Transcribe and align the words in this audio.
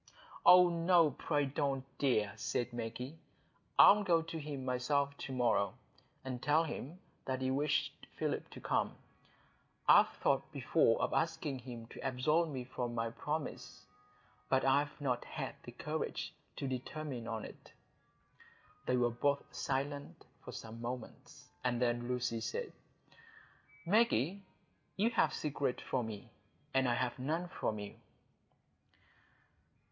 "Oh 0.47 0.69
no, 0.69 1.11
pray 1.11 1.45
don't, 1.45 1.85
dear," 1.99 2.33
said 2.35 2.73
Maggie. 2.73 3.19
"I'll 3.77 4.03
go 4.03 4.23
to 4.23 4.39
him 4.39 4.65
myself 4.65 5.15
to 5.19 5.31
morrow, 5.31 5.75
and 6.25 6.41
tell 6.41 6.63
him 6.63 6.97
that 7.25 7.43
you 7.43 7.53
wish 7.53 7.93
Philip 8.17 8.49
to 8.49 8.59
come. 8.59 8.95
I've 9.87 10.09
thought 10.09 10.51
before 10.51 10.99
of 11.03 11.13
asking 11.13 11.59
him 11.59 11.85
to 11.89 11.99
absolve 12.01 12.49
me 12.49 12.63
from 12.63 12.95
my 12.95 13.11
promise, 13.11 13.85
but 14.49 14.65
I've 14.65 14.99
not 14.99 15.23
had 15.23 15.53
the 15.65 15.71
courage 15.71 16.33
to 16.55 16.67
determine 16.67 17.27
on 17.27 17.45
it." 17.45 17.71
They 18.87 18.97
were 18.97 19.11
both 19.11 19.43
silent 19.53 20.25
for 20.43 20.51
some 20.51 20.81
moments, 20.81 21.47
and 21.63 21.79
then 21.79 22.07
Lucy 22.07 22.41
said,— 22.41 22.73
"Maggie, 23.85 24.41
you 24.97 25.11
have 25.11 25.31
secrets 25.31 25.83
from 25.83 26.07
me, 26.07 26.31
and 26.73 26.89
I 26.89 26.95
have 26.95 27.19
none 27.19 27.47
from 27.49 27.77
you." 27.77 27.93